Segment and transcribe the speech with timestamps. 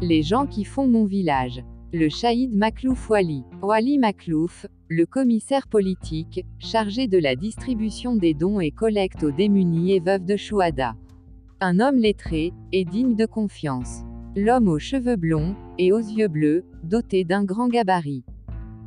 [0.00, 1.60] Les gens qui font mon village.
[1.92, 3.42] Le Shahid Maklouf Wali.
[3.62, 9.94] Wali Maklouf, le commissaire politique, chargé de la distribution des dons et collecte aux démunis
[9.94, 10.94] et veuves de Chouada.
[11.60, 14.02] Un homme lettré, et digne de confiance.
[14.36, 18.22] L'homme aux cheveux blonds, et aux yeux bleus, doté d'un grand gabarit.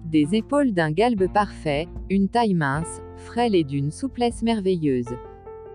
[0.05, 5.14] Des épaules d'un galbe parfait, une taille mince, frêle et d'une souplesse merveilleuse.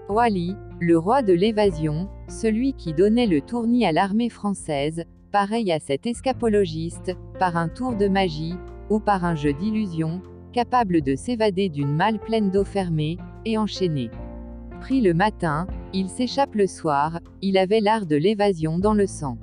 [0.08, 5.78] Wali, le roi de l'évasion, celui qui donnait le tournis à l'armée française, pareil à
[5.78, 8.54] cet escapologiste, par un tour de magie,
[8.90, 14.10] ou par un jeu d'illusion, capable de s'évader d'une malle pleine d'eau fermée, et enchaînée.
[14.80, 19.38] Pris le matin, il s'échappe le soir, il avait l'art de l'évasion dans le sang.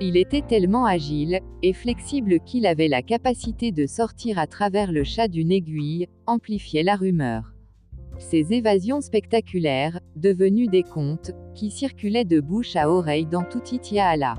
[0.00, 5.04] Il était tellement agile, et flexible qu'il avait la capacité de sortir à travers le
[5.04, 7.54] chat d'une aiguille, amplifiait la rumeur.
[8.18, 14.34] Ces évasions spectaculaires, devenues des contes, qui circulaient de bouche à oreille dans tout Itiala.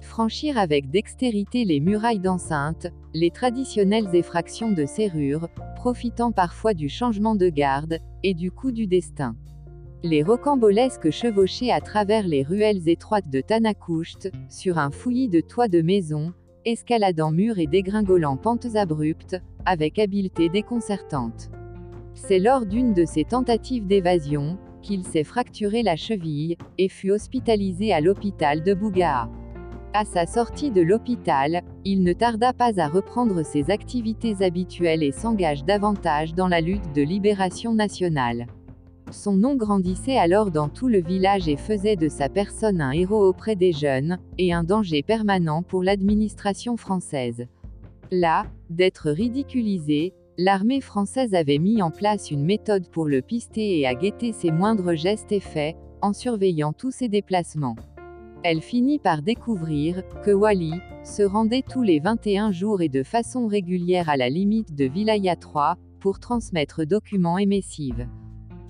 [0.00, 7.34] Franchir avec dextérité les murailles d'enceinte, les traditionnelles effractions de serrure, profitant parfois du changement
[7.34, 9.36] de garde, et du coup du destin.
[10.02, 15.68] Les rocambolesques chevauchés à travers les ruelles étroites de Tanakoust, sur un fouillis de toits
[15.68, 16.32] de maison,
[16.64, 21.50] escaladant murs et dégringolant pentes abruptes, avec habileté déconcertante.
[22.14, 27.92] C'est lors d'une de ces tentatives d'évasion, qu'il s'est fracturé la cheville, et fut hospitalisé
[27.92, 29.28] à l'hôpital de Bougaa.
[29.92, 35.10] À sa sortie de l'hôpital, il ne tarda pas à reprendre ses activités habituelles et
[35.10, 38.46] s'engage davantage dans la lutte de libération nationale.
[39.10, 43.26] Son nom grandissait alors dans tout le village et faisait de sa personne un héros
[43.26, 47.46] auprès des jeunes, et un danger permanent pour l'administration française.
[48.12, 53.88] Là, d'être ridiculisé, l'armée française avait mis en place une méthode pour le pister et
[53.88, 57.74] à guetter ses moindres gestes et faits, en surveillant tous ses déplacements.
[58.42, 60.72] Elle finit par découvrir que Wally
[61.04, 65.36] se rendait tous les 21 jours et de façon régulière à la limite de Vilaya
[65.36, 68.08] 3 pour transmettre documents et missives.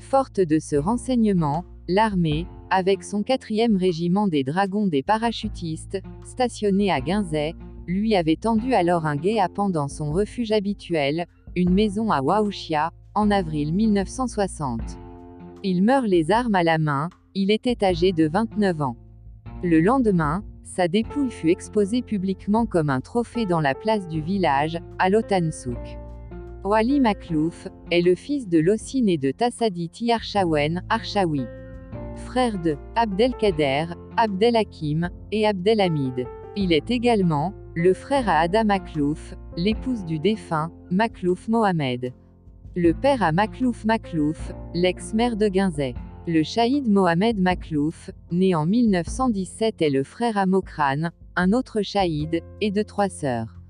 [0.01, 7.01] Forte de ce renseignement, l'armée, avec son quatrième régiment des dragons des parachutistes, stationné à
[7.01, 7.55] Guinzet,
[7.87, 13.31] lui avait tendu alors un guet-apens dans son refuge habituel, une maison à Waouchia, en
[13.31, 14.81] avril 1960.
[15.63, 18.97] Il meurt les armes à la main, il était âgé de 29 ans.
[19.63, 24.79] Le lendemain, sa dépouille fut exposée publiquement comme un trophée dans la place du village,
[24.99, 25.99] à Lotansouk.
[26.65, 31.45] Wali Maklouf est le fils de Lossine et de Tassaditi Archawen, Archawi.
[32.17, 33.85] Frère de Abdelkader,
[34.17, 36.27] Abdelhakim et Abdelhamid.
[36.57, 42.15] Il est également le frère à Ada Maklouf, l'épouse du défunt, Maklouf Mohamed.
[42.77, 45.95] Le père à Maklouf Maklouf, l'ex-maire de Guinzet.
[46.33, 52.41] Le Shahid Mohamed Maklouf, né en 1917 est le frère à Mokran, un autre Shahid,
[52.61, 53.61] et de trois sœurs.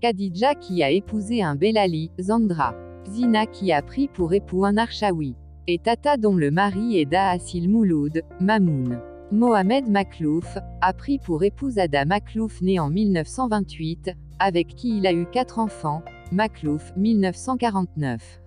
[0.00, 2.76] Khadija qui a épousé un Belali, Zandra.
[3.10, 5.34] Zina qui a pris pour époux un Archawi.
[5.66, 9.00] Et Tata dont le mari est Daasil Mouloud, Mamoun.
[9.32, 15.12] Mohamed Maklouf, a pris pour épouse Ada Maklouf née en 1928, avec qui il a
[15.12, 18.40] eu quatre enfants, Maklouf 1949.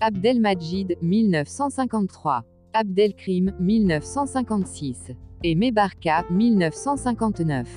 [0.00, 2.44] Abdelmajid 1953.
[2.74, 5.12] Abdelkrim 1956.
[5.44, 7.68] Et Mebarka 1959.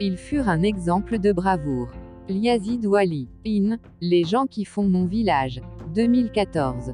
[0.00, 1.90] Ils furent un exemple de bravoure.
[2.28, 3.28] Liazid Wali.
[3.46, 5.60] In, Les gens qui font mon village.
[5.94, 6.92] 2014.